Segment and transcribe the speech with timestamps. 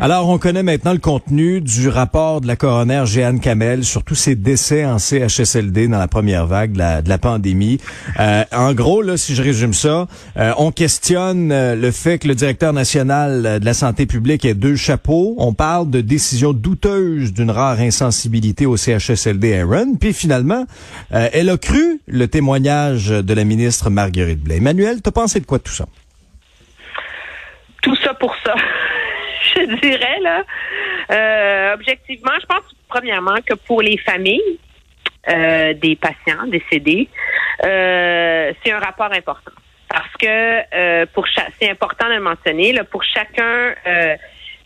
[0.00, 4.14] Alors, on connaît maintenant le contenu du rapport de la coroner Jeanne Kamel sur tous
[4.14, 7.80] ces décès en CHSLD dans la première vague de la, pandémie.
[8.20, 10.06] Euh, en gros, là, si je résume ça,
[10.36, 14.54] euh, on questionne euh, le fait que le directeur national de la santé publique ait
[14.54, 15.34] deux chapeaux.
[15.36, 19.96] On parle de décisions douteuses d'une rare insensibilité au CHSLD Aaron.
[19.98, 20.64] Puis finalement,
[21.10, 24.58] elle a cru le témoignage de la ministre Marguerite Blais.
[24.58, 25.86] Emmanuel, t'as pensé de quoi tout ça?
[27.82, 28.54] Tout ça pour ça.
[29.56, 30.44] je dirais, là.
[31.10, 34.58] Euh, objectivement, je pense, premièrement, que pour les familles
[35.28, 37.08] euh, des patients décédés,
[37.64, 39.52] euh, c'est un rapport important.
[39.88, 40.26] Parce que
[40.74, 41.26] euh, pour
[41.58, 44.16] c'est important de le mentionner, là, pour chacun euh,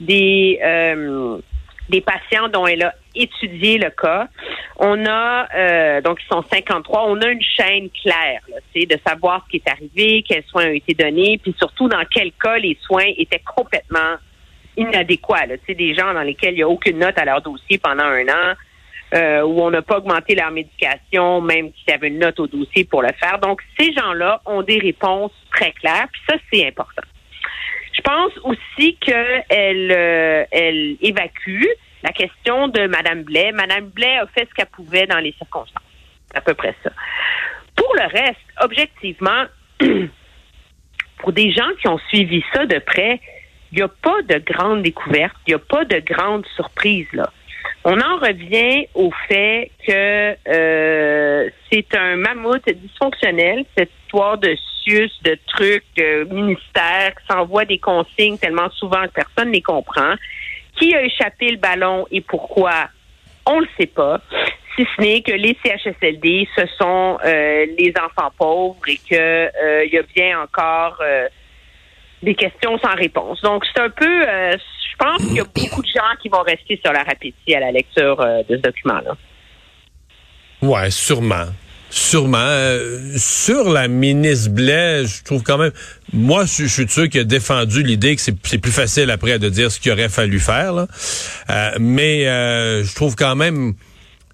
[0.00, 1.38] des euh,
[1.88, 4.28] des patients dont elle a étudié le cas,
[4.78, 8.40] on a euh, donc ils sont 53, on a une chaîne claire,
[8.74, 12.04] sais, de savoir ce qui est arrivé, quels soins ont été donnés, puis surtout dans
[12.10, 14.16] quel cas les soins étaient complètement
[14.76, 15.46] inadéquats.
[15.66, 18.28] Sais, des gens dans lesquels il n'y a aucune note à leur dossier pendant un
[18.28, 18.54] an,
[19.14, 22.46] euh, où on n'a pas augmenté leur médication, même s'il y avait une note au
[22.46, 23.38] dossier pour le faire.
[23.38, 27.02] Donc, ces gens-là ont des réponses très claires, puis ça, c'est important.
[27.94, 31.66] Je pense aussi qu'elle euh, elle évacue
[32.02, 33.52] la question de Mme Blais.
[33.52, 35.82] Mme Blais a fait ce qu'elle pouvait dans les circonstances.
[36.30, 36.90] C'est à peu près ça.
[37.76, 39.44] Pour le reste, objectivement,
[41.18, 43.20] pour des gens qui ont suivi ça de près,
[43.72, 47.30] il n'y a pas de grande découverte, il n'y a pas de grande surprise là.
[47.84, 55.10] On en revient au fait que euh, c'est un mammouth dysfonctionnel, cette histoire de CIUS,
[55.24, 60.14] de trucs, de ministères qui s'envoient des consignes tellement souvent que personne ne les comprend.
[60.78, 62.88] Qui a échappé le ballon et pourquoi?
[63.46, 64.20] On le sait pas.
[64.76, 69.84] Si ce n'est que les CHSLD, ce sont euh, les enfants pauvres et que euh,
[69.84, 71.02] il y a bien encore
[72.22, 73.40] des questions sans réponse.
[73.42, 76.42] Donc, c'est un peu, euh, je pense qu'il y a beaucoup de gens qui vont
[76.42, 79.16] rester sur la appétit à la lecture euh, de ce document-là.
[80.62, 81.46] Ouais, sûrement.
[81.92, 82.38] Sûrement.
[82.38, 85.72] Euh, sur la ministre Blais, je trouve quand même.
[86.14, 89.50] Moi, je, je suis sûr qu'il a défendu l'idée que c'est plus facile après de
[89.50, 90.72] dire ce qu'il aurait fallu faire.
[90.72, 90.86] Là.
[91.50, 93.74] Euh, mais euh, je trouve quand même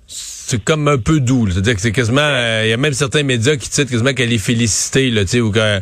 [0.06, 1.50] c'est comme un peu doux.
[1.50, 2.30] C'est-à-dire que c'est quasiment.
[2.62, 5.40] Il y a même certains médias qui titrent quasiment qu'elle est félicitée, là, tu sais,
[5.40, 5.80] ou que.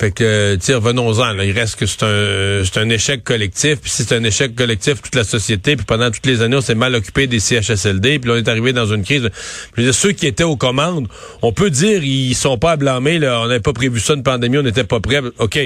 [0.00, 1.38] Fait que, tu revenons-en.
[1.40, 3.80] Il reste que c'est un, c'est un échec collectif.
[3.82, 6.62] Puis si c'est un échec collectif, toute la société, puis pendant toutes les années, on
[6.62, 9.28] s'est mal occupé des CHSLD, puis on est arrivé dans une crise.
[9.76, 11.06] Dire, ceux qui étaient aux commandes,
[11.42, 13.18] on peut dire ils sont pas à blâmer.
[13.18, 15.20] Là, on n'avait pas prévu ça, une pandémie, on n'était pas prêts.
[15.38, 15.58] OK.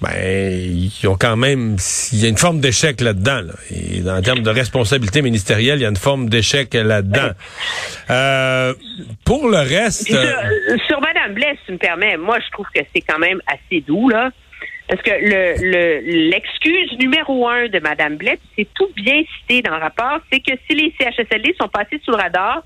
[0.00, 1.76] Ben, ils ont quand même...
[2.12, 3.42] Il y a une forme d'échec là-dedans.
[3.42, 3.52] Là.
[3.70, 7.30] Et en termes de responsabilité ministérielle, il y a une forme d'échec là-dedans.
[8.08, 8.74] Euh,
[9.24, 10.10] pour le reste...
[10.10, 10.32] Euh,
[10.70, 13.80] euh, sur Madame si tu me permets, moi, je trouve que c'est quand même assez
[13.82, 14.30] doux, là.
[14.88, 19.76] Parce que le le- l'excuse numéro un de Madame Blais, c'est tout bien cité dans
[19.76, 22.64] le rapport, c'est que si les CHSLD sont passés sous le radar,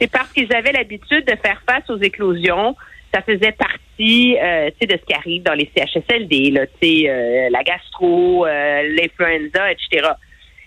[0.00, 2.74] c'est parce qu'ils avaient l'habitude de faire face aux éclosions.
[3.14, 6.72] Ça faisait partie, euh, tu sais, de ce qui arrive dans les CHSLD, là, tu
[7.02, 10.10] sais, euh, la gastro, euh, l'influenza, etc.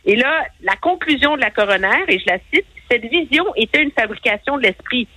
[0.06, 3.92] Et là, la conclusion de la coroner, et je la cite, cette vision était une
[3.92, 5.08] fabrication de l'esprit.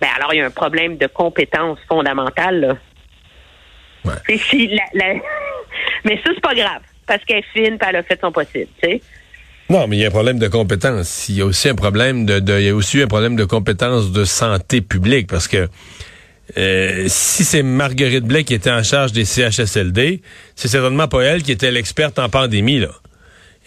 [0.00, 2.76] Ben alors, il y a un problème de compétence fondamentale, là.
[4.04, 4.38] Ouais.
[4.38, 5.14] Si la, la-
[6.04, 8.68] Mais ça, c'est pas grave, parce qu'elle est fine, puis elle a fait son possible,
[8.82, 9.00] tu sais.
[9.68, 11.28] Non, mais il y a un problème de compétence.
[11.28, 13.44] Il y a aussi un problème de, de- il y a aussi un problème de
[13.44, 15.68] compétence de santé publique parce que
[16.56, 20.22] euh, si c'est Marguerite Blais qui était en charge des CHSLD,
[20.54, 22.90] c'est certainement pas elle qui était l'experte en pandémie là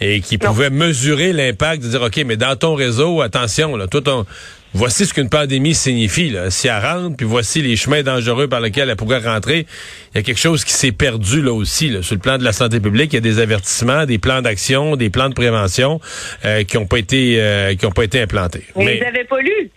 [0.02, 0.48] et qui Non.
[0.50, 4.26] pouvait mesurer l'impact de dire ok mais dans ton réseau attention là toi ton
[4.74, 8.62] voici ce qu'une pandémie signifie là si elle rentre puis voici les chemins dangereux par
[8.62, 9.66] lesquels elle pourrait rentrer
[10.14, 12.02] il y a quelque chose qui s'est perdu là aussi là.
[12.02, 14.96] sur le plan de la santé publique il y a des avertissements des plans d'action
[14.96, 16.00] des plans de prévention
[16.46, 19.42] euh, qui ont pas été euh, qui ont pas été implantés Mais ils n'avaient pas
[19.42, 19.72] lu.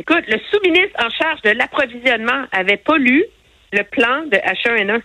[0.00, 3.24] Écoute, le sous-ministre en charge de l'approvisionnement avait pas lu
[3.72, 5.00] le plan de H1N1.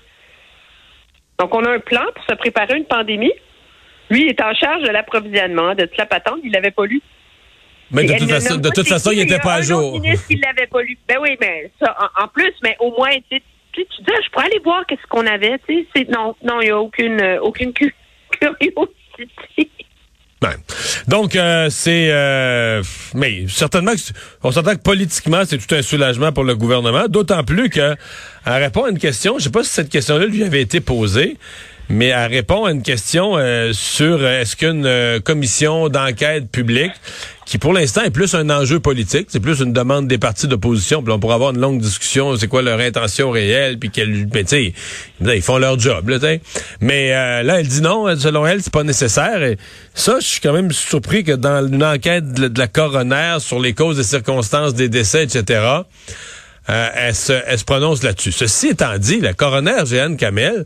[1.39, 3.31] Donc, on a un plan pour se préparer à une pandémie.
[4.13, 7.01] Lui, il est en charge de l'approvisionnement, de toute la patente, il l'avait pas lu.
[7.91, 9.61] mais de toute façon de pas toute façon il mais était y a pas à
[9.61, 10.97] jour qui l'avait pas lu.
[11.07, 13.43] Ben oui, mais ça, en, en plus, mais au moins, tu sais,
[13.73, 15.87] tu tu dis, je pourrais aller voir qu'est-ce qu'on avait, tu sais.
[15.95, 17.95] c'est- Non, non, il n'y a aucune, euh, aucune cu-
[18.39, 19.69] curiosité.
[21.07, 22.09] Donc, euh, c'est...
[22.11, 22.83] Euh,
[23.15, 23.93] mais certainement,
[24.43, 27.95] on s'entend que politiquement, c'est tout un soulagement pour le gouvernement, d'autant plus que,
[28.45, 31.37] à répondre à une question, je sais pas si cette question-là lui avait été posée,
[31.89, 36.93] mais elle répond à une question euh, sur euh, est-ce qu'une euh, commission d'enquête publique,
[37.45, 41.03] qui pour l'instant est plus un enjeu politique, c'est plus une demande des partis d'opposition,
[41.03, 44.45] puis on pourra avoir une longue discussion, c'est quoi leur intention réelle, puis quelle, ben,
[45.21, 46.17] ils font leur job, là,
[46.79, 49.43] Mais là, elle dit non, selon elle, c'est pas nécessaire.
[49.43, 49.57] Et
[49.93, 53.73] ça, je suis quand même surpris que dans une enquête de, la coroner sur les
[53.73, 55.61] causes et circonstances des décès, etc.,
[56.67, 58.31] elle, se, elle se prononce là-dessus.
[58.31, 60.65] Ceci étant dit, la coroner Jeanne Kamel,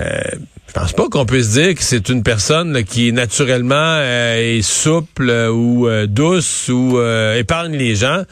[0.00, 0.20] euh,
[0.68, 5.30] je pense pas qu'on puisse dire que c'est une personne qui naturellement euh, est souple
[5.30, 7.00] euh, ou douce ou
[7.34, 8.24] épargne les gens.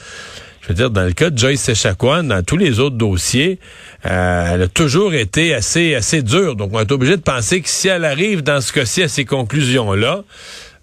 [0.60, 3.58] Je veux dire, dans le cas de Joyce Echaquan, dans tous les autres dossiers,
[4.02, 6.56] elle a toujours été assez assez dure.
[6.56, 9.26] Donc, on est obligé de penser que si elle arrive dans ce cas-ci à ces
[9.26, 10.24] conclusions-là,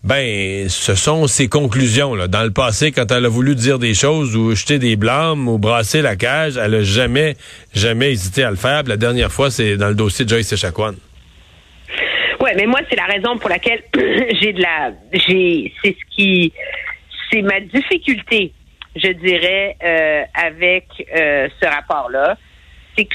[0.04, 2.16] ben, ce sont ses conclusions.
[2.16, 2.28] Là.
[2.28, 5.60] Dans le passé, quand elle a voulu dire des choses ou jeter des blâmes ou
[5.60, 7.36] brasser la cage, elle a jamais,
[7.74, 8.84] jamais hésité à le faire.
[8.84, 10.94] la dernière fois, c'est dans le dossier de Joyce Echaquan.
[12.40, 13.84] Ouais, mais moi, c'est la raison pour laquelle
[14.42, 16.52] j'ai de la, j'ai, c'est ce qui,
[17.32, 18.54] c'est ma difficulté,
[18.96, 22.38] je dirais, euh, avec euh, ce rapport-là,
[22.98, 23.14] c'est que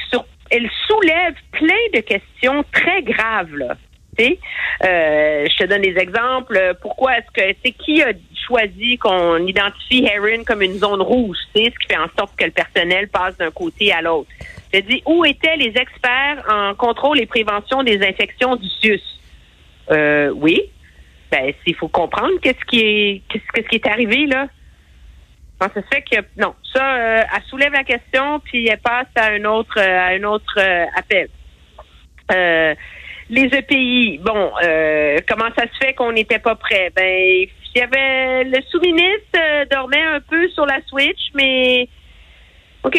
[0.48, 3.76] elle soulève plein de questions très graves là
[4.18, 6.76] euh, je te donne des exemples.
[6.80, 8.12] Pourquoi est-ce que c'est qui a
[8.46, 12.44] choisi qu'on identifie Heron comme une zone rouge, c'est ce qui fait en sorte que
[12.44, 14.28] le personnel passe d'un côté à l'autre?
[14.72, 19.00] Je dis où étaient les experts en contrôle et prévention des infections du CIUS
[19.90, 20.60] euh, Oui.
[21.30, 24.46] Ben, il faut comprendre qu'est-ce qui est qu'est-ce qui est arrivé là.
[25.60, 29.44] ça fait que non, ça, euh, elle soulève la question puis elle passe à un
[29.44, 30.60] autre à autre
[30.96, 31.28] appel.
[33.28, 36.92] Les EPI, bon, euh, comment ça se fait qu'on n'était pas prêt?
[36.94, 41.88] Ben, il y avait le sous-ministre euh, dormait un peu sur la switch, mais
[42.84, 42.98] OK.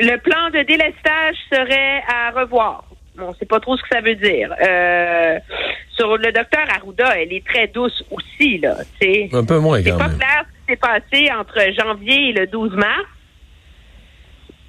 [0.00, 2.84] Le plan de délestage serait à revoir.
[3.16, 4.54] Bon, c'est pas trop ce que ça veut dire.
[4.62, 5.38] Euh,
[5.96, 8.76] sur le docteur Arruda, elle est très douce aussi, là.
[9.00, 12.46] C'est un peu moins, C'est pas clair ce qui s'est passé entre janvier et le
[12.46, 13.06] 12 mars.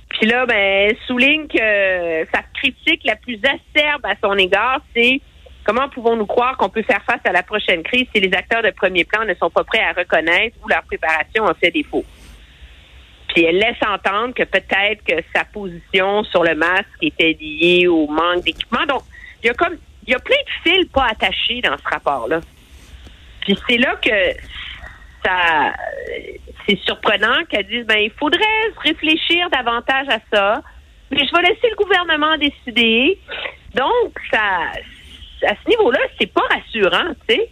[0.10, 5.22] Puis là, ben, souligne que sa critique la plus acerbe à son égard, c'est
[5.64, 8.72] comment pouvons-nous croire qu'on peut faire face à la prochaine crise si les acteurs de
[8.72, 12.06] premier plan ne sont pas prêts à reconnaître où leur préparation a fait défaut?
[13.30, 18.08] Puis elle laisse entendre que peut-être que sa position sur le masque était liée au
[18.08, 18.86] manque d'équipement.
[18.88, 19.04] Donc,
[19.44, 19.78] il y a comme
[20.08, 22.42] il y a plein de fils pas attachés dans ce rapport-là.
[23.42, 24.34] Puis c'est là que
[25.24, 25.74] ça,
[26.66, 28.40] c'est surprenant qu'elle dise, ben, il faudrait
[28.84, 30.62] réfléchir davantage à ça,
[31.12, 33.20] mais je vais laisser le gouvernement décider.
[33.76, 34.72] Donc, ça,
[35.48, 37.50] à ce niveau-là, c'est pas rassurant, tu sais.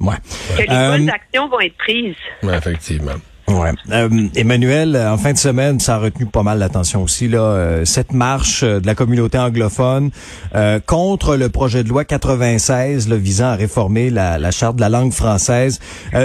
[0.00, 0.16] Ouais.
[0.56, 2.16] Que les bonnes euh, actions vont être prises.
[2.42, 3.16] Ouais, effectivement.
[3.50, 3.72] Ouais.
[3.90, 7.40] Euh, Emmanuel, en fin de semaine, ça a retenu pas mal l'attention aussi là.
[7.40, 10.10] Euh, cette marche euh, de la communauté anglophone
[10.86, 15.12] contre le projet de loi 96 le visant à réformer la, charte de la langue
[15.12, 15.78] française.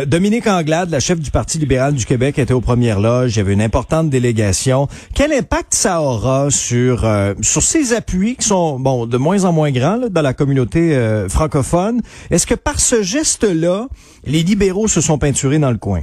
[0.08, 3.36] Dominique Anglade, la chef du Parti libéral du Québec, était aux premières loges.
[3.36, 4.88] Il y avait une importante délégation.
[5.14, 7.08] Quel impact ça aura sur
[7.42, 10.98] sur ces appuis qui sont bon de moins en moins grands là, dans la communauté
[11.30, 12.02] francophone?
[12.32, 13.88] Est-ce que par ce geste-là,
[14.26, 16.02] les libéraux se sont peinturés dans le coin?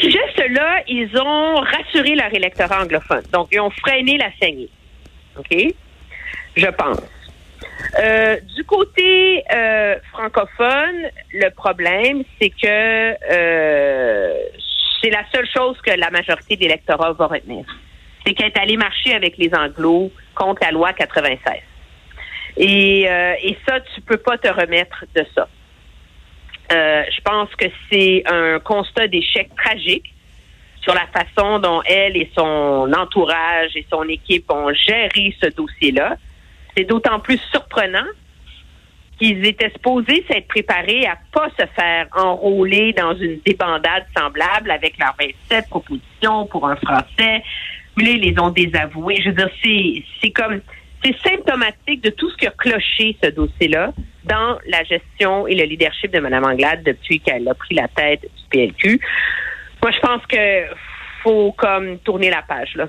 [0.00, 3.22] Ce geste-là, ils ont rassuré leur électorat anglophone.
[3.32, 4.68] Donc, ils ont freiné la saignée.
[5.36, 5.74] OK?
[6.56, 7.00] Je pense.
[8.00, 14.34] Euh, du côté euh, francophone, le problème, c'est que euh,
[15.00, 17.64] c'est la seule chose que la majorité de l'électorat va retenir.
[18.26, 21.54] C'est qu'elle est allée marcher avec les Anglos contre la loi 96.
[22.56, 25.48] Et, et ça, tu peux pas te remettre de ça.
[26.70, 30.12] Euh, je pense que c'est un constat d'échec tragique
[30.82, 36.16] sur la façon dont elle et son entourage et son équipe ont géré ce dossier-là.
[36.76, 38.06] C'est d'autant plus surprenant
[39.18, 44.96] qu'ils étaient supposés s'être préparés à pas se faire enrôler dans une débandade semblable avec
[44.98, 47.42] leurs 27 propositions pour un Français.
[47.96, 49.20] Puis ils les ont désavoués.
[49.22, 49.50] Je veux dire,
[50.22, 50.60] c'est comme,
[51.04, 53.92] c'est symptomatique de tout ce qui a cloché ce dossier-là
[54.28, 58.22] dans la gestion et le leadership de Mme Anglade depuis qu'elle a pris la tête
[58.22, 59.00] du PLQ.
[59.82, 60.64] Moi, je pense que
[61.22, 62.88] faut comme tourner la page là.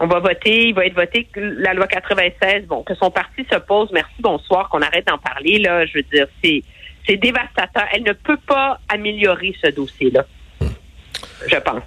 [0.00, 3.58] On va voter, il va être voté la loi 96, bon, que son parti se
[3.58, 6.62] pose, merci, bonsoir, qu'on arrête d'en parler, là, je veux dire, c'est,
[7.04, 7.84] c'est dévastateur.
[7.92, 10.24] Elle ne peut pas améliorer ce dossier-là.
[10.60, 11.82] Je pense.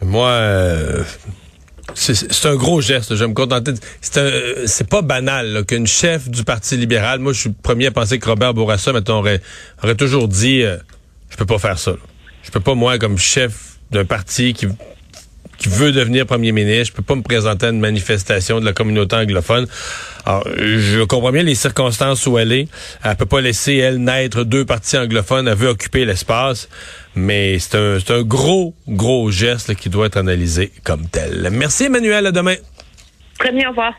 [0.00, 1.04] Moi, euh,
[1.94, 3.14] c'est un gros geste.
[3.14, 3.72] Je vais me contenter.
[4.00, 7.20] C'est pas banal qu'une chef du Parti libéral.
[7.20, 9.40] Moi, je suis premier à penser que Robert Bourassa, mettons, aurait,
[9.82, 10.76] aurait toujours dit, euh,
[11.30, 11.92] je peux pas faire ça.
[12.42, 14.66] Je peux pas moi, comme chef d'un parti qui
[15.62, 16.86] qui veut devenir premier ministre.
[16.86, 19.66] Je peux pas me présenter à une manifestation de la communauté anglophone.
[20.26, 22.68] Alors, je comprends bien les circonstances où elle est.
[23.04, 25.46] Elle peut pas laisser, elle, naître deux partis anglophones.
[25.48, 26.68] Elle veut occuper l'espace.
[27.14, 31.48] Mais c'est un, un gros, gros geste qui doit être analysé comme tel.
[31.52, 32.26] Merci, Emmanuel.
[32.26, 32.56] À demain.
[33.38, 33.92] Très bien, au revoir.